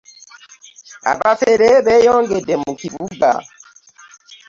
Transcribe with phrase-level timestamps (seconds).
[1.11, 3.29] Abafere beyongedde mu kibuga.